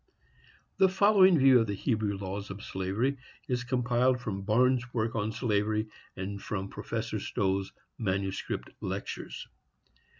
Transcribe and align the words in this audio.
The 0.79 0.89
following 0.89 1.37
view 1.37 1.59
of 1.59 1.67
the 1.67 1.75
Hebrew 1.75 2.17
laws 2.17 2.49
of 2.49 2.63
slavery 2.63 3.19
is 3.47 3.63
compiled 3.63 4.19
from 4.19 4.41
Barnes' 4.41 4.91
work 4.95 5.15
on 5.15 5.31
slavery, 5.31 5.89
and 6.17 6.41
from 6.41 6.69
Professor 6.71 7.19
Stowe's 7.19 7.71
manuscript 7.99 8.71
lectures. 8.81 9.47